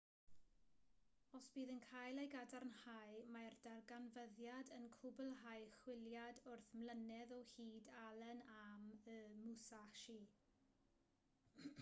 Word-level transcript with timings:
os 1.39 1.49
bydd 1.57 1.71
yn 1.73 1.81
cael 1.89 2.21
ei 2.21 2.29
gadarnhau 2.35 3.19
mae'r 3.35 3.57
darganfyddiad 3.67 4.71
yn 4.77 4.87
cwblhau 4.95 5.67
chwiliad 5.75 6.41
wyth 6.47 6.73
mlynedd 6.79 7.37
o 7.39 7.43
hyd 7.51 7.93
allen 8.07 8.43
am 8.57 8.91
y 9.19 9.21
musashi 9.45 10.17